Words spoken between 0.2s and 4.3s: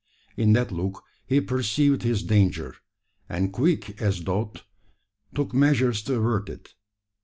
In that look he perceived his danger, and quick as